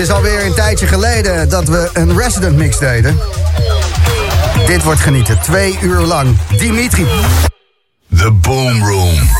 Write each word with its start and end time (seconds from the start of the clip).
is 0.00 0.10
alweer 0.10 0.44
een 0.44 0.54
tijdje 0.54 0.86
geleden 0.86 1.48
dat 1.48 1.68
we 1.68 1.90
een 1.92 2.18
resident 2.18 2.56
mix 2.56 2.78
deden. 2.78 3.18
Dit 4.66 4.82
wordt 4.82 5.00
genieten, 5.00 5.40
twee 5.40 5.78
uur 5.82 6.00
lang. 6.00 6.36
Dimitri. 6.58 7.06
The 8.16 8.30
Boom 8.30 8.84
Room. 8.84 9.39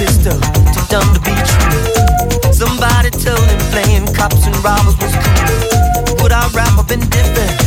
pistol 0.00 0.40
to 0.40 0.80
dumb 0.88 1.12
to 1.12 1.20
be 1.20 1.34
true. 1.44 2.52
Somebody 2.52 3.10
told 3.10 3.44
him 3.50 3.60
playing 3.70 4.06
cops 4.14 4.46
and 4.46 4.56
robbers 4.64 4.96
was 4.96 5.12
cool. 5.12 6.22
Would 6.22 6.32
I 6.32 6.48
wrap 6.54 6.78
up 6.78 6.90
in 6.90 7.00
different? 7.00 7.59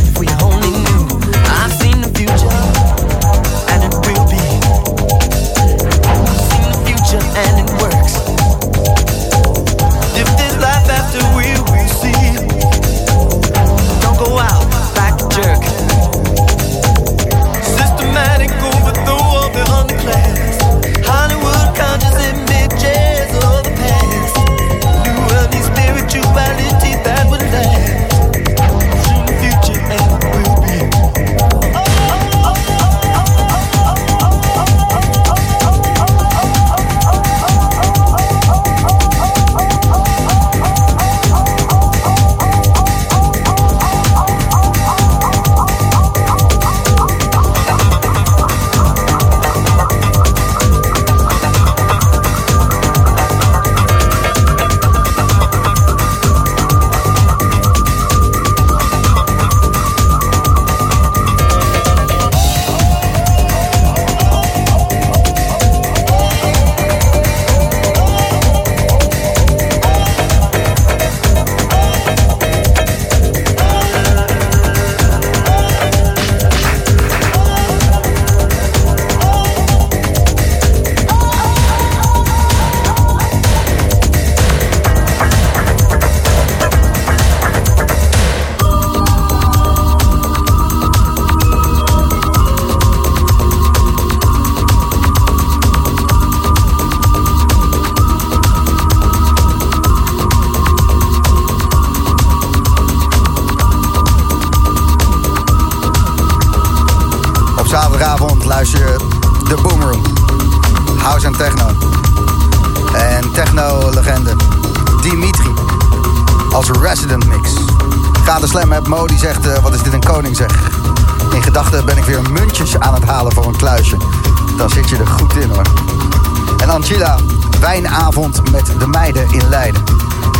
met 128.31 128.79
de 128.79 128.87
meiden 128.87 129.31
in 129.31 129.49
Leiden. 129.49 129.83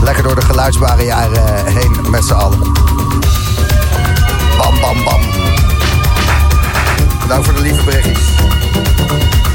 Lekker 0.02 0.24
door 0.24 0.36
de 0.36 0.42
geluidsbare 0.42 1.04
jaren 1.04 1.66
eh, 1.66 1.74
heen 1.74 2.10
met 2.10 2.24
z'n 2.26 2.34
allen. 2.34 2.60
Bam, 4.58 4.80
bam, 4.82 5.04
bam. 5.04 5.22
Bedankt 7.22 7.46
voor 7.46 7.54
de 7.54 7.62
lieve 7.62 7.84
berichtjes. 7.84 8.36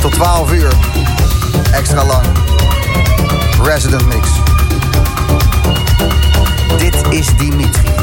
Tot 0.00 0.12
12 0.12 0.52
uur. 0.52 0.72
Extra 1.72 2.04
lang. 2.04 2.26
Resident 3.62 4.06
Mix. 4.06 4.28
Dit 6.78 7.02
is 7.10 7.36
Dimitri. 7.36 7.97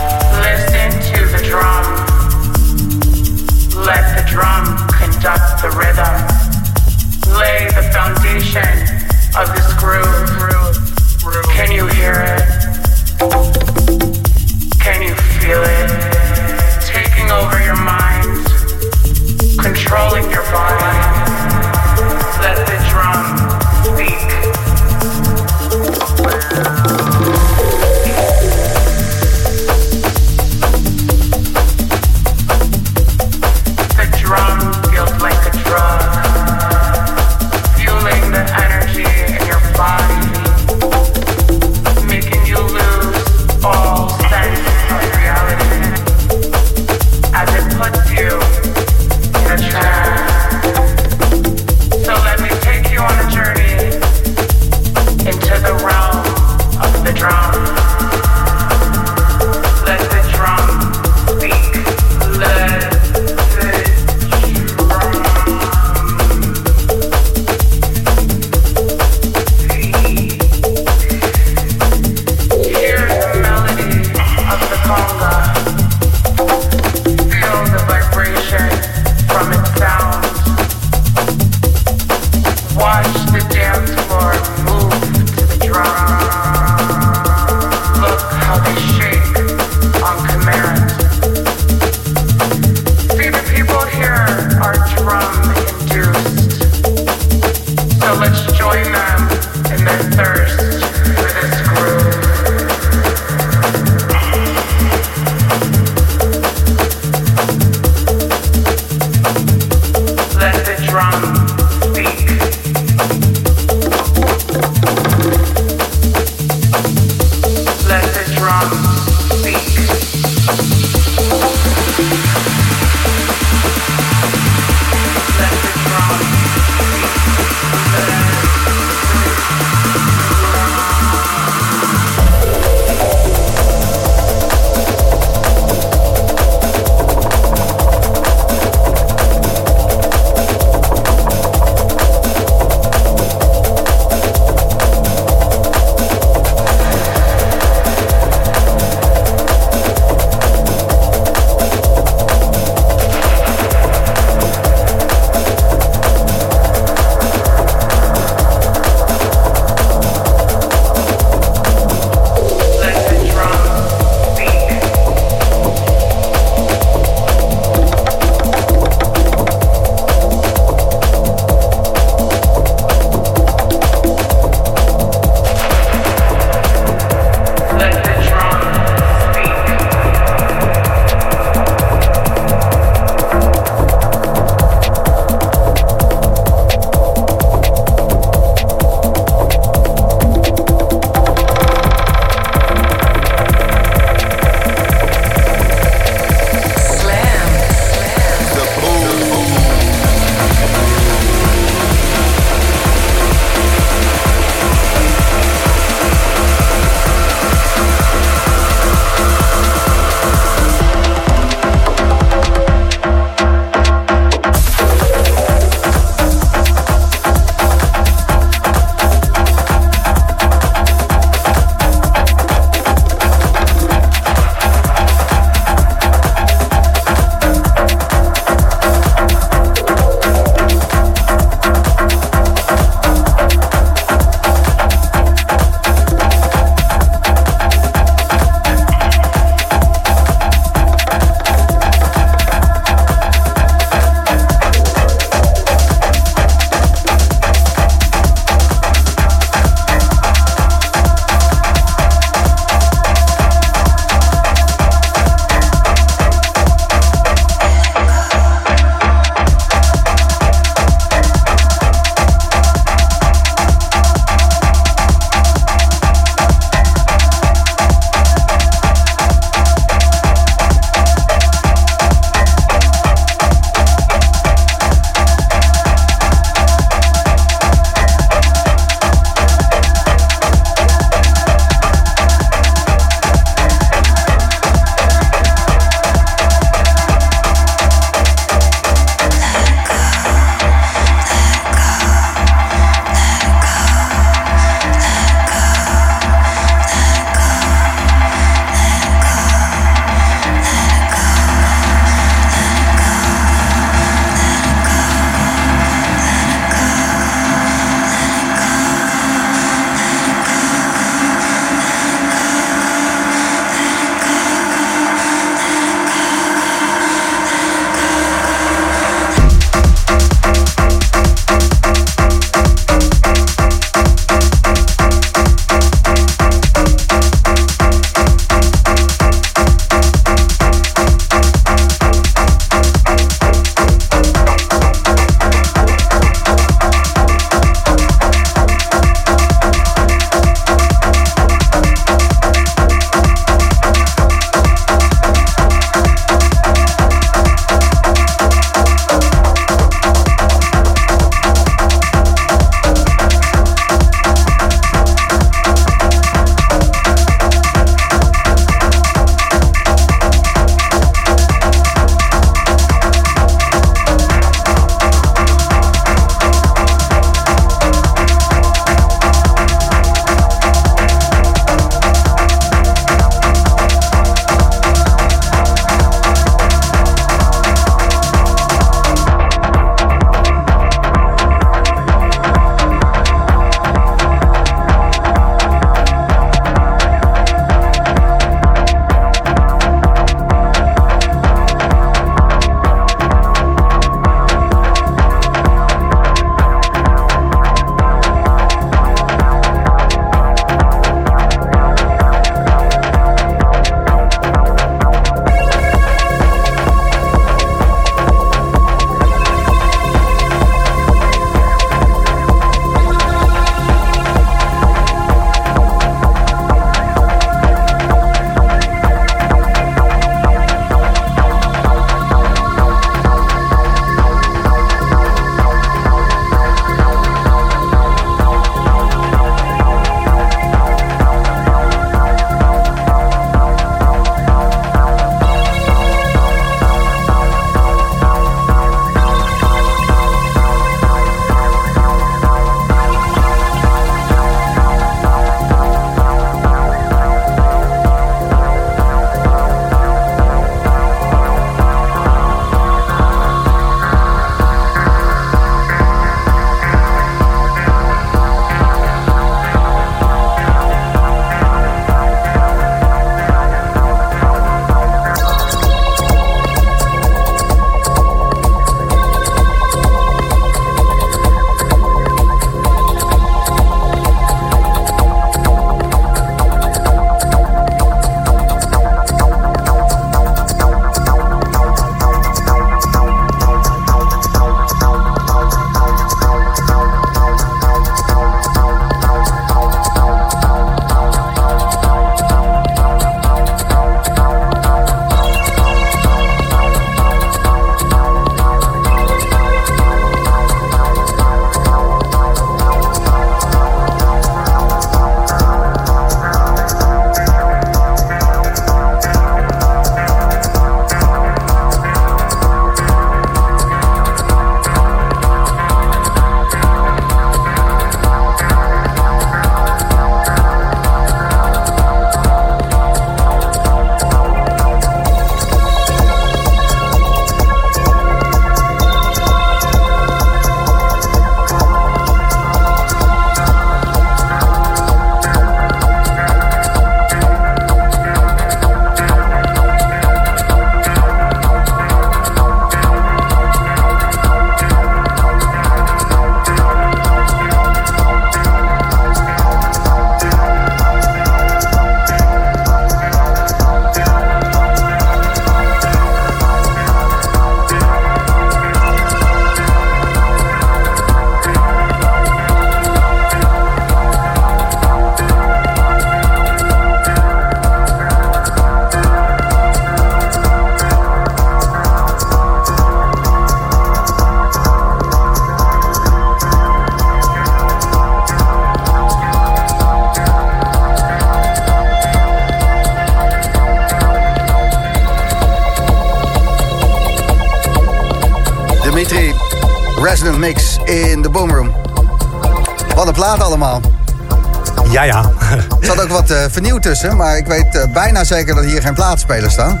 Vernieuwd 596.74 597.02
tussen, 597.02 597.36
maar 597.36 597.56
ik 597.56 597.66
weet 597.66 597.94
uh, 597.94 598.02
bijna 598.12 598.44
zeker 598.44 598.74
dat 598.74 598.84
hier 598.84 599.02
geen 599.02 599.14
plaatspelers 599.14 599.72
staan. 599.72 600.00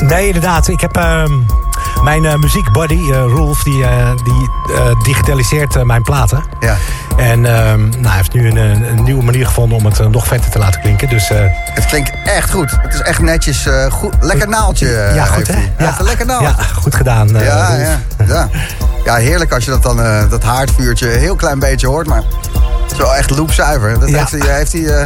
Nee, 0.00 0.26
inderdaad. 0.26 0.68
Ik 0.68 0.80
heb 0.80 0.96
uh, 0.96 1.24
mijn 2.02 2.40
muziekbuddy, 2.40 3.12
Rolf, 3.12 3.62
die, 3.62 3.86
die 4.24 4.48
digitaliseert 5.02 5.84
mijn 5.84 6.02
platen. 6.02 6.44
Ja. 6.60 6.76
En 7.16 7.46
ehm, 7.46 7.88
nou, 7.88 8.06
hij 8.06 8.16
heeft 8.16 8.32
nu 8.32 8.48
een, 8.48 8.56
een, 8.56 9.02
nieuwe 9.02 9.22
manier 9.22 9.46
gevonden 9.46 9.78
om 9.78 9.84
het 9.84 10.08
nog 10.10 10.26
vetter 10.26 10.50
te 10.50 10.58
laten 10.58 10.80
klinken. 10.80 11.08
Dus, 11.08 11.28
het 11.54 11.86
klinkt 11.86 12.10
echt 12.24 12.50
goed. 12.50 12.70
Het 12.70 12.94
is 12.94 13.00
echt 13.00 13.20
netjes. 13.20 13.66
goed, 13.90 14.14
lekker 14.20 14.48
naaltje. 14.48 15.10
ja, 15.14 15.24
goed 15.24 15.46
hè? 15.46 15.84
Ja, 15.84 15.96
lekker 15.98 16.26
naaltje. 16.26 16.54
Ja, 16.58 16.64
goed 16.64 16.94
gedaan. 16.94 17.28
ja, 17.28 17.76
ja, 17.76 17.98
ja. 18.26 18.48
ja, 19.04 19.14
heerlijk 19.14 19.52
als 19.52 19.64
je 19.64 19.70
dat 19.70 19.82
dan, 19.82 20.28
dat 20.28 20.42
haardvuurtje 20.42 21.14
een 21.14 21.20
heel 21.20 21.36
klein 21.36 21.58
beetje 21.58 21.86
hoort. 21.86 22.06
Maar 22.06 22.22
zo 22.96 23.10
echt 23.10 23.30
loopzuiver. 23.30 24.00
Dat 24.00 24.08
heeft 24.08 24.30
hij... 24.30 24.56
Heeft 24.56 24.72
hij 24.72 24.80
uh... 24.80 25.04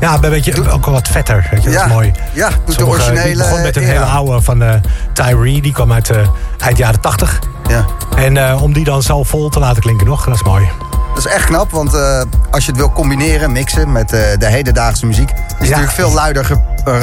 ja, 0.00 0.14
een 0.14 0.20
beetje 0.20 0.70
ook 0.70 0.86
al 0.86 0.92
wat 0.92 1.08
vetter. 1.08 1.48
Weet 1.50 1.62
je, 1.62 1.70
ja, 1.70 1.76
dat 1.76 1.86
is 1.86 1.92
mooi. 1.92 2.12
Ja, 2.32 2.50
doet 2.64 2.78
de 2.78 2.86
originele... 2.86 3.36
Begon 3.36 3.62
met 3.62 3.76
een 3.76 3.82
hele 3.82 4.04
oude 4.04 4.42
van 4.42 4.62
uh, 4.62 4.72
Tyree. 5.12 5.62
Die 5.62 5.72
kwam 5.72 5.92
uit 5.92 6.10
uh, 6.10 6.16
eind 6.58 6.78
jaren 6.78 7.00
80. 7.00 7.38
Ja. 7.68 7.84
En 8.16 8.36
uh, 8.36 8.62
om 8.62 8.72
die 8.72 8.84
dan 8.84 9.02
zo 9.02 9.22
vol 9.22 9.48
te 9.48 9.58
laten 9.58 9.82
klinken 9.82 10.06
nog, 10.06 10.24
dat 10.24 10.34
is 10.34 10.42
mooi. 10.42 10.68
Dat 11.14 11.26
is 11.26 11.32
echt 11.32 11.44
knap, 11.44 11.70
want 11.70 11.94
uh, 11.94 12.22
als 12.50 12.64
je 12.64 12.70
het 12.70 12.80
wil 12.80 12.92
combineren, 12.92 13.52
mixen 13.52 13.92
met 13.92 14.12
uh, 14.12 14.20
de 14.38 14.46
hedendaagse 14.46 15.06
muziek, 15.06 15.30
is 15.30 15.36
ja. 15.38 15.44
het 15.48 15.58
natuurlijk 15.58 15.92
veel 15.92 16.12
luider 16.12 16.44
ge 16.44 16.56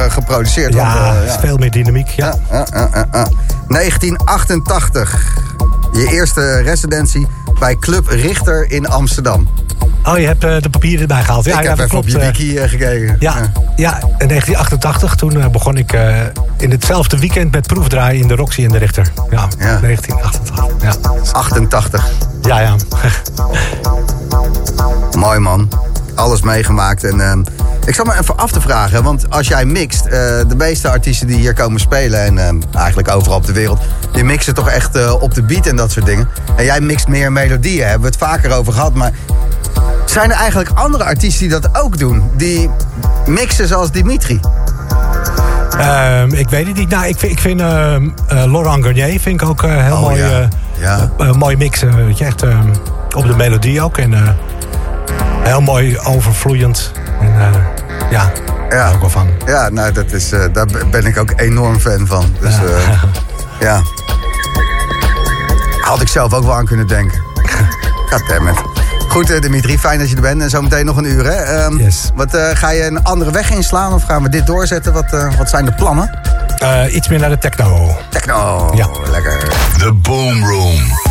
geproduceerd. 0.10 0.74
Ja, 0.74 1.14
want, 1.14 1.28
ja. 1.28 1.40
veel 1.40 1.58
meer 1.58 1.72
dynamiek. 1.72 2.10
Ja. 2.10 2.36
Ja, 2.52 2.66
1988, 3.68 5.38
je 5.92 6.08
eerste 6.12 6.62
residentie 6.62 7.28
bij 7.60 7.76
Club 7.76 8.08
Richter 8.08 8.72
in 8.72 8.88
Amsterdam. 8.88 9.48
Oh, 10.08 10.18
je 10.18 10.26
hebt 10.26 10.44
uh, 10.44 10.62
de 10.62 10.70
papieren 10.70 11.02
erbij 11.02 11.24
gehaald. 11.24 11.46
Ja, 11.46 11.58
ik 11.58 11.64
ja, 11.64 11.70
heb 11.70 11.78
even 11.78 11.90
klopt. 11.90 12.06
op 12.06 12.12
je 12.12 12.26
wiki 12.26 12.58
uh, 12.58 12.70
gekeken. 12.70 13.16
Ja, 13.20 13.36
ja. 13.36 13.52
ja, 13.76 13.98
in 14.18 14.28
1988 14.28 15.16
toen 15.16 15.52
begon 15.52 15.78
ik 15.78 15.98
in 16.58 16.72
hetzelfde 16.72 17.20
weekend 17.20 17.52
met 17.52 17.68
proefdraaien 17.68 18.22
in 18.22 18.28
de 18.28 18.36
Roxy 18.36 18.62
in 18.62 18.70
de 18.70 18.78
Richter. 18.78 19.12
Ja, 19.30 19.48
ja. 19.60 19.80
1988. 19.80 20.66
Ja. 20.82 20.96
88. 21.32 22.06
Ja, 22.42 22.60
ja. 22.60 22.76
Mooi 25.18 25.40
man. 25.40 25.70
Alles 26.16 26.42
meegemaakt. 26.42 27.04
En 27.04 27.18
uh, 27.18 27.34
ik 27.86 27.96
zal 27.96 28.06
me 28.06 28.20
even 28.20 28.38
af 28.38 28.52
te 28.52 28.62
vragen, 28.62 29.04
want 29.04 29.30
als 29.30 29.48
jij 29.48 29.66
mixt, 29.66 30.06
uh, 30.06 30.12
de 30.48 30.56
meeste 30.58 30.90
artiesten 30.90 31.28
die 31.28 31.38
hier 31.38 31.54
komen 31.54 31.80
spelen 31.80 32.20
en 32.20 32.36
uh, 32.36 32.80
eigenlijk 32.82 33.10
overal 33.12 33.38
op 33.38 33.46
de 33.46 33.54
wereld, 33.54 33.80
die 34.12 34.24
mixen 34.24 34.54
toch 34.54 34.70
echt 34.70 35.14
op 35.20 35.34
de 35.34 35.44
beat 35.44 35.66
en 35.66 35.76
dat 35.76 35.92
soort 35.92 36.06
dingen. 36.06 36.30
En 36.56 36.64
jij 36.64 36.82
mixt 36.82 37.08
meer 37.08 37.32
melodieën, 37.32 37.84
hebben 37.84 38.02
we 38.02 38.08
het 38.08 38.18
vaker 38.18 38.52
over 38.52 38.74
gehad. 38.74 38.94
Maar 38.94 39.12
zijn 40.16 40.32
er 40.32 40.38
eigenlijk 40.38 40.70
andere 40.70 41.04
artiesten 41.04 41.50
die 41.50 41.60
dat 41.60 41.78
ook 41.82 41.98
doen? 41.98 42.32
Die 42.34 42.70
mixen 43.26 43.68
zoals 43.68 43.92
Dimitri? 43.92 44.40
Um, 45.80 46.34
ik 46.34 46.50
weet 46.50 46.68
het 46.68 46.76
niet. 46.76 46.90
Nou, 46.90 47.06
ik 47.08 47.18
vind, 47.18 47.32
ik 47.32 47.40
vind 47.40 47.62
uh, 47.62 47.96
uh, 48.00 48.10
Laurent 48.28 48.84
Garnier 48.84 49.20
vind 49.20 49.42
ik 49.42 49.48
ook 49.48 49.64
uh, 49.64 49.84
heel 49.84 49.94
oh, 49.94 50.02
mooi, 50.02 50.22
ja. 50.22 50.48
Ja. 51.18 51.34
mooi 51.34 51.58
mixen. 51.58 52.06
Weet 52.06 52.18
je, 52.18 52.26
echt 52.26 52.44
op 53.16 53.28
de 53.28 53.36
melodie 53.36 53.82
ook. 53.82 53.98
En 53.98 54.38
heel 55.44 55.62
mooi 55.62 56.00
overvloeiend. 56.00 56.92
En, 57.20 57.34
ja, 58.12 58.32
ja. 58.70 58.92
ook 58.92 59.00
wel 59.00 59.10
van. 59.10 59.30
Ja, 59.46 59.70
nou, 59.70 59.92
dat 59.92 60.12
is, 60.12 60.30
daar 60.30 60.68
ben 60.92 61.06
ik 61.06 61.18
ook 61.18 61.34
enorm 61.36 61.80
fan 61.80 62.08
van. 62.08 62.36
Dus 62.40 62.56
ja. 62.56 63.00
ja. 63.68 63.82
Had 65.82 66.02
ik 66.02 66.08
zelf 66.08 66.34
ook 66.34 66.44
wel 66.44 66.56
aan 66.56 66.66
kunnen 66.66 66.88
denken. 66.88 67.22
Goddammit. 68.10 68.75
Goed, 69.16 69.42
Dimitri, 69.42 69.80
fijn 69.80 70.00
dat 70.00 70.10
je 70.10 70.16
er 70.16 70.22
bent. 70.22 70.42
En 70.42 70.50
zometeen 70.50 70.86
nog 70.86 70.98
een 70.98 71.06
uur, 71.06 71.26
hè? 71.26 71.66
Um, 71.66 71.80
yes. 71.80 72.12
wat, 72.16 72.36
uh, 72.36 72.50
ga 72.54 72.70
je 72.70 72.84
een 72.84 73.04
andere 73.04 73.32
weg 73.32 73.52
inslaan 73.52 73.94
of 73.94 74.04
gaan 74.04 74.24
we 74.24 74.30
dit 74.30 74.46
doorzetten? 74.46 74.94
Wat, 74.94 75.14
uh, 75.14 75.38
wat 75.38 75.50
zijn 75.50 75.66
de 75.66 75.72
plannen? 75.72 76.20
Uh, 76.64 76.96
iets 76.96 77.08
meer 77.08 77.20
naar 77.20 77.30
de 77.30 77.38
techno. 77.38 77.98
Techno, 78.10 78.72
ja. 78.76 78.88
lekker. 79.12 79.38
The 79.78 79.94
Boom 79.94 80.46
Room. 80.46 81.05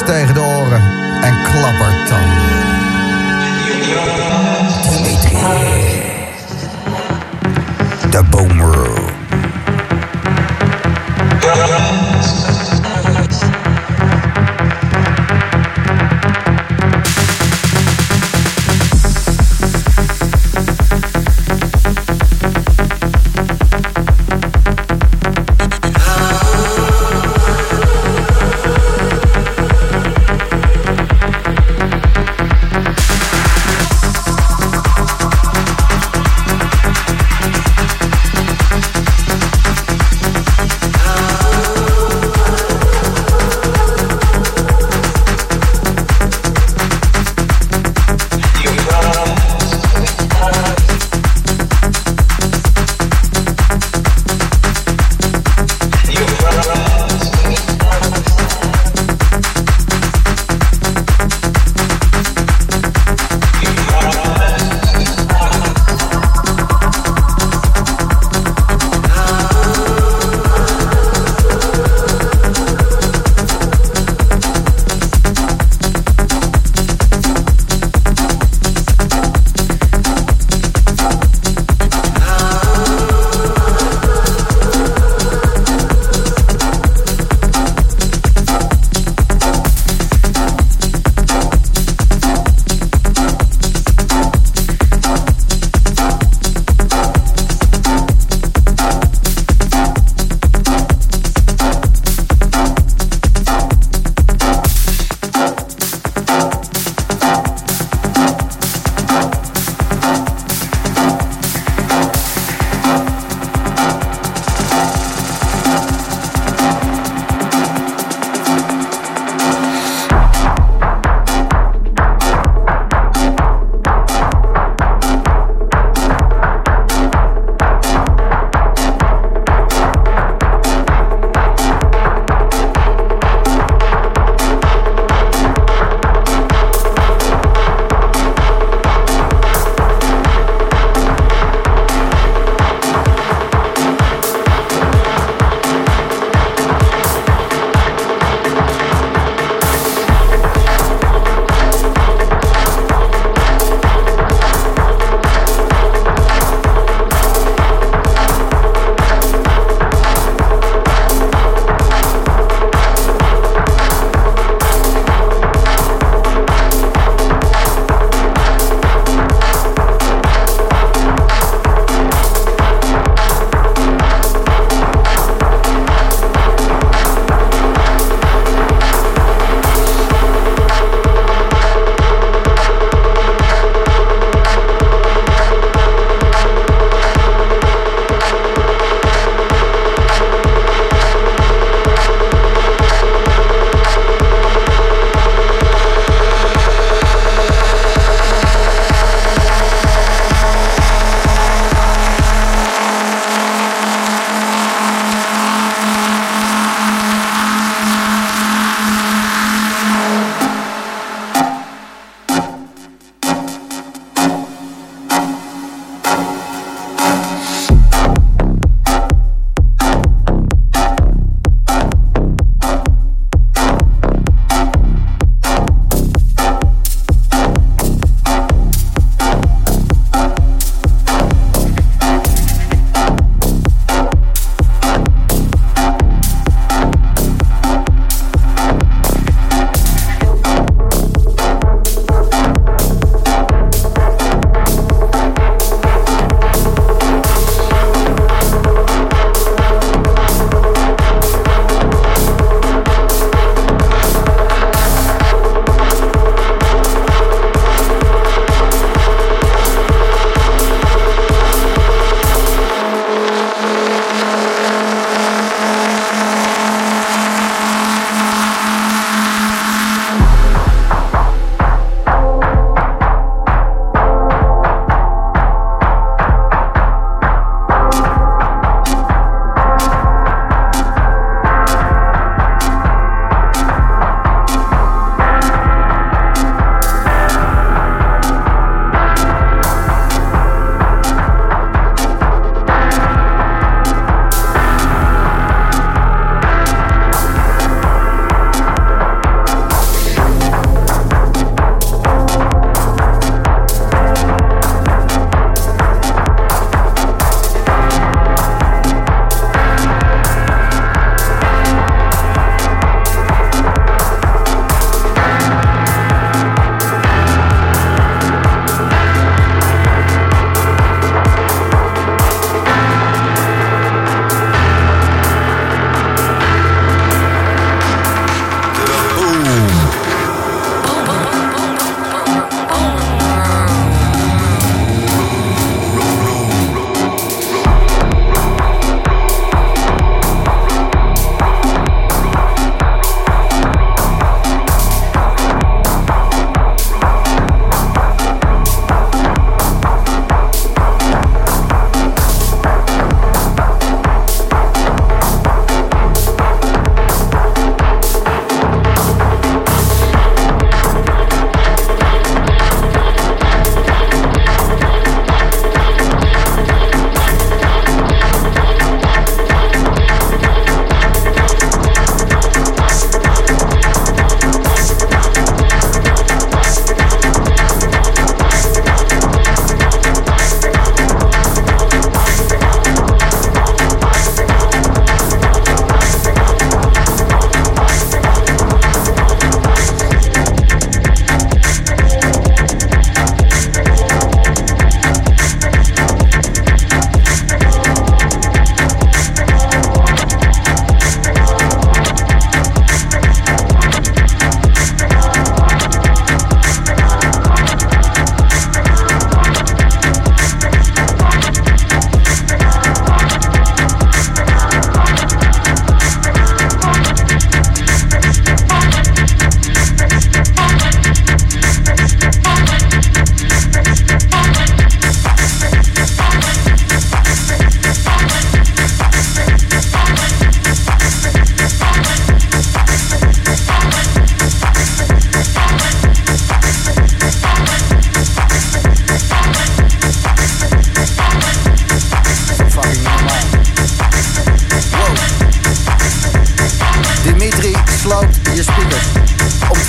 Tegen 0.00 0.34
de 0.34 0.51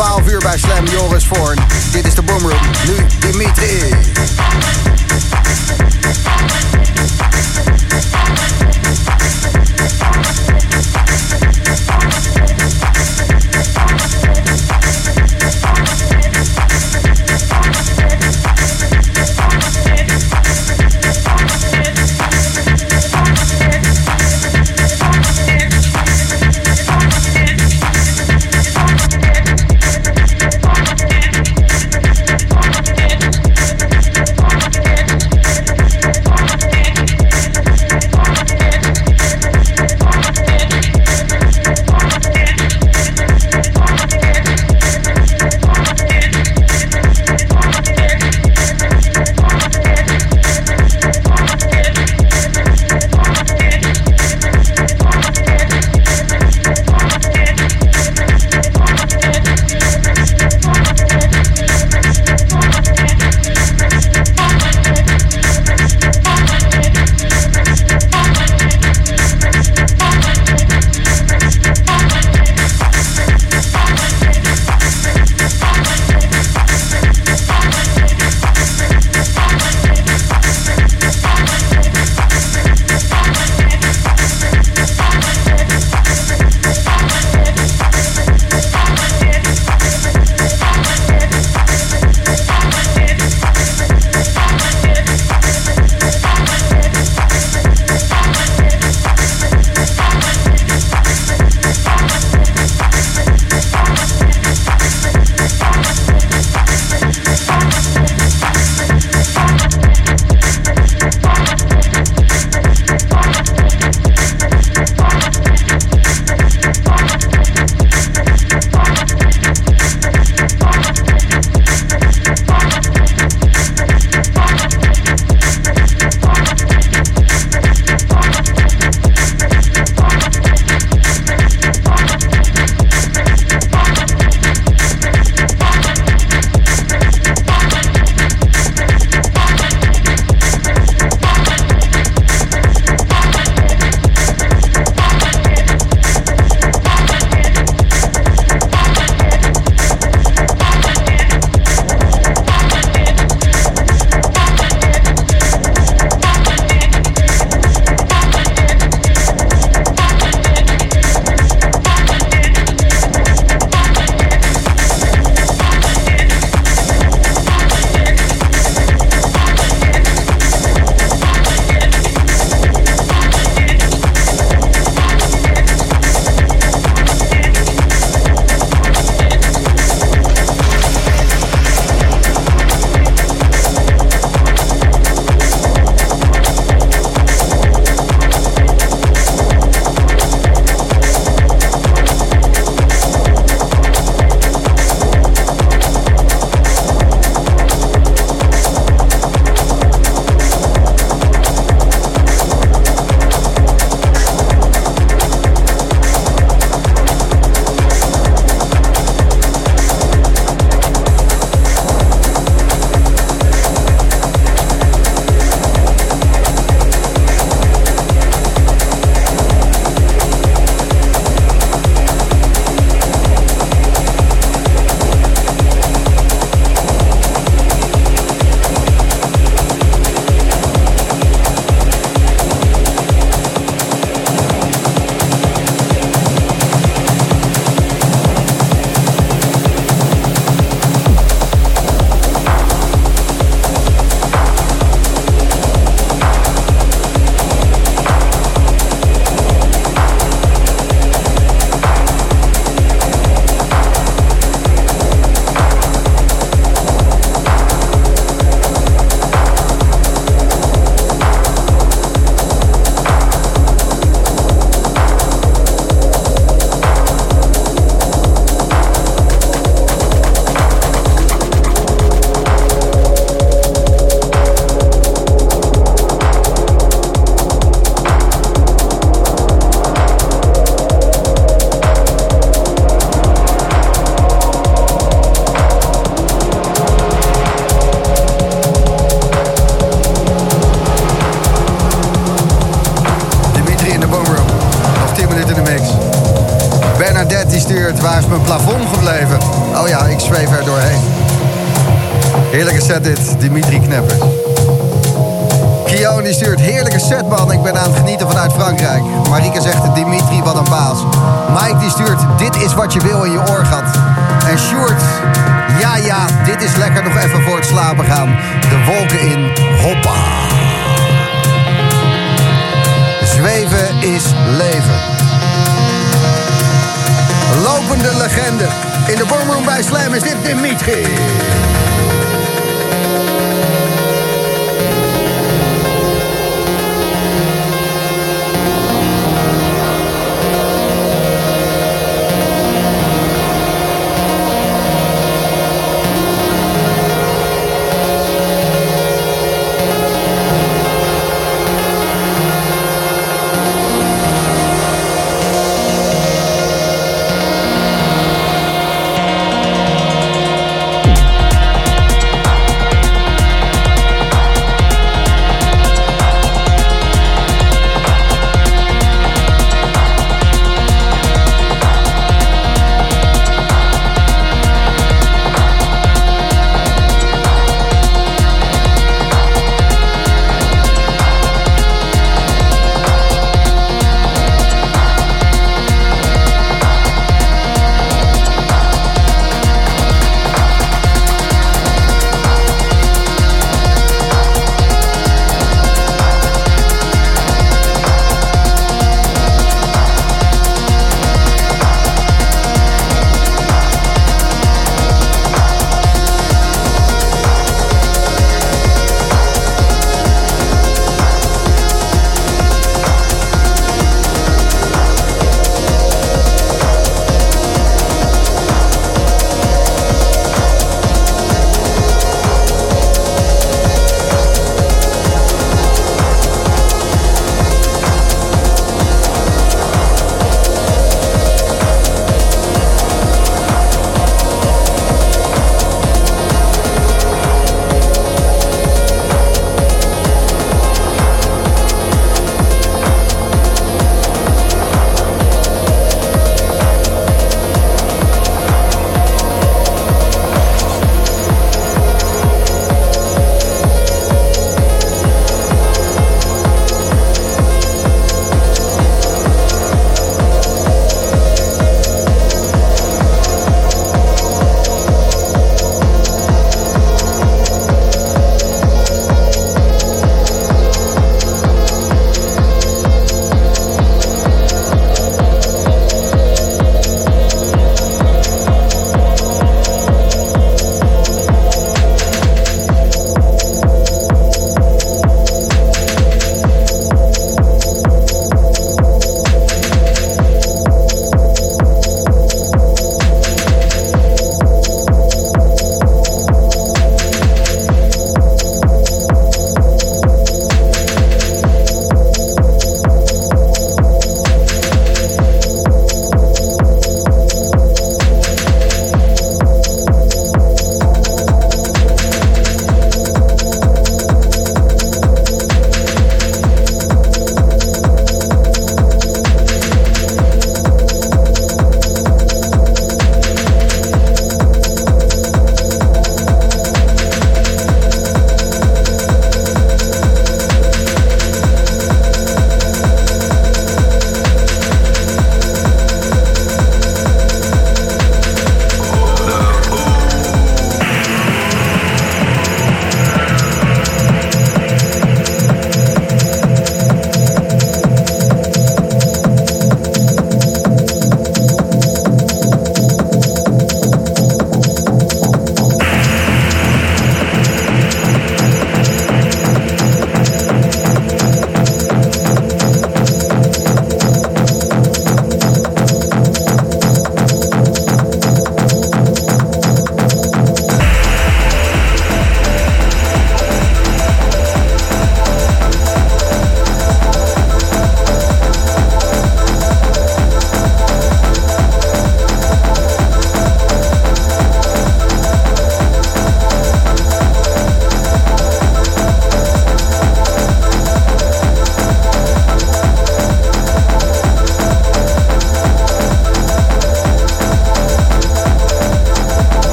12 0.00 0.30
uur 0.30 0.38
bij 0.38 0.58
Slam 0.58 0.86
Joris 0.86 1.26
Voorn. 1.26 1.58
Dit 1.92 2.06
is 2.06 2.14
de 2.14 2.22
Boomroom. 2.22 2.60
Nu 2.86 3.06
Dimitri. 3.18 4.99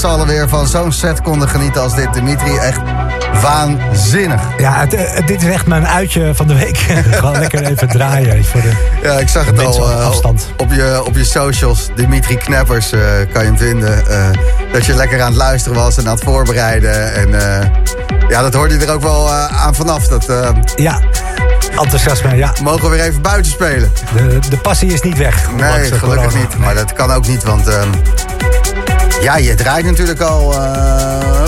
Z'n 0.00 0.06
allen 0.06 0.26
weer 0.26 0.48
van 0.48 0.66
zo'n 0.66 0.92
set 0.92 1.22
konden 1.22 1.48
genieten 1.48 1.82
als 1.82 1.94
dit. 1.94 2.14
Dimitri, 2.14 2.56
echt 2.56 2.80
waanzinnig. 3.42 4.42
Ja, 4.58 4.80
het, 4.80 4.92
het, 4.96 5.26
dit 5.26 5.42
is 5.42 5.48
echt 5.48 5.66
mijn 5.66 5.86
uitje 5.86 6.34
van 6.34 6.46
de 6.46 6.54
week. 6.54 6.76
Gewoon 7.10 7.38
lekker 7.38 7.62
even 7.62 7.88
draaien. 7.88 8.44
Voor 8.44 8.60
de 8.60 8.72
ja, 9.02 9.18
ik 9.18 9.28
zag 9.28 9.46
het 9.46 9.64
al 9.64 9.90
uh, 9.90 10.06
afstand. 10.06 10.46
Op, 10.56 10.72
je, 10.72 11.02
op 11.04 11.16
je 11.16 11.24
socials. 11.24 11.88
Dimitri 11.94 12.36
Knappers 12.36 12.92
uh, 12.92 13.00
kan 13.32 13.42
je 13.42 13.48
hem 13.48 13.58
vinden. 13.58 14.04
Uh, 14.10 14.26
dat 14.72 14.86
je 14.86 14.94
lekker 14.94 15.20
aan 15.20 15.28
het 15.28 15.36
luisteren 15.36 15.78
was 15.78 15.96
en 15.96 16.06
aan 16.06 16.14
het 16.14 16.24
voorbereiden. 16.24 17.14
En 17.14 17.28
ja, 18.28 18.42
dat 18.42 18.54
hoorde 18.54 18.78
je 18.78 18.86
er 18.86 18.92
ook 18.92 19.02
wel 19.02 19.30
aan 19.32 19.74
vanaf. 19.74 20.08
Dat, 20.08 20.26
ja, 20.76 21.00
enthousiasme, 21.78 22.36
ja. 22.36 22.52
Mogen 22.62 22.82
we 22.82 22.88
weer 22.88 23.04
even 23.04 23.22
buiten 23.22 23.52
spelen. 23.52 23.92
De, 24.14 24.38
de 24.48 24.56
passie 24.56 24.92
is 24.92 25.00
niet 25.00 25.18
weg. 25.18 25.50
Nee, 25.56 25.70
gelukkig 25.70 26.00
corona. 26.00 26.38
niet. 26.38 26.58
Maar 26.58 26.74
dat 26.74 26.92
kan 26.92 27.12
ook 27.12 27.26
niet, 27.26 27.42
want... 27.42 27.68
Ja, 29.20 29.36
je 29.36 29.54
draait 29.54 29.84
natuurlijk 29.84 30.20
al 30.20 30.52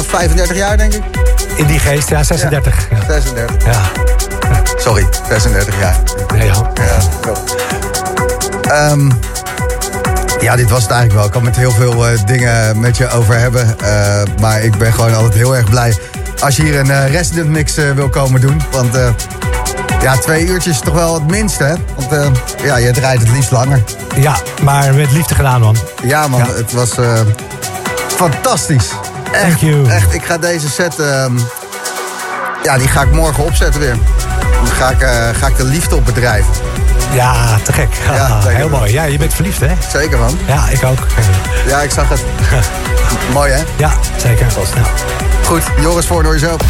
35 0.07 0.57
jaar, 0.57 0.77
denk 0.77 0.95
ik. 0.95 1.03
In 1.57 1.67
die 1.67 1.79
geest, 1.79 2.09
ja, 2.09 2.23
36. 2.23 2.89
Ja, 2.91 2.97
36. 3.09 3.65
Ja. 3.65 3.81
Sorry, 4.77 5.07
36 5.29 5.79
jaar. 5.81 5.97
Nee, 6.35 6.47
ja. 6.47 6.73
Ja, 8.63 8.91
um, 8.91 9.13
ja, 10.41 10.57
dit 10.57 10.71
was 10.71 10.83
het 10.83 10.91
eigenlijk 10.91 11.13
wel. 11.13 11.25
Ik 11.25 11.31
kan 11.31 11.43
met 11.43 11.57
heel 11.57 11.71
veel 11.71 12.13
uh, 12.13 12.19
dingen 12.27 12.81
met 12.81 12.97
je 12.97 13.09
over 13.09 13.39
hebben. 13.39 13.77
Uh, 13.83 14.23
maar 14.41 14.63
ik 14.63 14.79
ben 14.79 14.93
gewoon 14.93 15.15
altijd 15.15 15.35
heel 15.35 15.57
erg 15.57 15.71
blij 15.71 15.97
als 16.41 16.57
je 16.57 16.63
hier 16.63 16.79
een 16.79 17.09
resident 17.09 17.49
mix 17.49 17.75
wil 17.75 18.09
komen 18.09 18.41
doen. 18.41 18.63
Want 18.71 18.97
ja, 20.01 20.17
twee 20.17 20.47
uurtjes 20.47 20.75
is 20.75 20.81
toch 20.81 20.95
wel 20.95 21.15
het 21.15 21.27
minste, 21.27 21.65
hè? 21.65 21.75
Want 21.97 22.31
ja, 22.63 22.77
je 22.77 22.91
draait 22.91 23.21
het 23.21 23.31
liefst 23.31 23.51
langer. 23.51 23.83
Ja, 24.17 24.37
maar 24.63 24.95
met 24.95 25.13
liefde 25.13 25.35
gedaan, 25.35 25.61
man. 25.61 25.77
Ja, 26.03 26.29
man. 26.29 26.41
Ja. 26.41 26.53
Het 26.53 26.73
was 26.73 26.91
fantastisch. 28.15 28.91
Echt, 29.33 29.43
Thank 29.43 29.57
you. 29.57 29.89
Echt, 29.89 30.15
ik 30.15 30.25
ga 30.25 30.39
deze 30.39 30.69
set... 30.69 30.99
Um, 30.99 31.39
ja, 32.63 32.79
die 32.79 32.89
ga 32.89 33.03
ik 33.03 33.13
morgen 33.13 33.45
opzetten 33.45 33.81
weer. 33.81 33.97
Dan 34.65 34.73
ga 34.75 34.91
ik, 34.91 35.03
uh, 35.03 35.29
ga 35.41 35.47
ik 35.47 35.57
de 35.57 35.65
liefde 35.65 35.97
op 35.97 36.05
bedrijven. 36.05 36.53
Ja, 37.13 37.59
te 37.63 37.73
gek. 37.73 37.89
Ja, 38.05 38.41
heel 38.47 38.69
mooi. 38.69 38.93
Ja, 38.93 39.05
je 39.05 39.19
bent 39.19 39.35
verliefd, 39.35 39.61
hè? 39.61 39.73
Zeker, 39.91 40.19
man. 40.19 40.39
Ja, 40.47 40.69
ik 40.69 40.85
ook. 40.85 41.07
Ja, 41.67 41.81
ik 41.81 41.91
zag 41.91 42.09
het. 42.09 42.23
mooi, 43.35 43.53
hè? 43.53 43.63
Ja, 43.77 43.93
zeker. 44.17 44.47
Ja. 44.75 44.83
Goed, 45.45 45.63
Joris 45.81 46.07
voor 46.07 46.23
door 46.23 46.33
jezelf. 46.33 46.61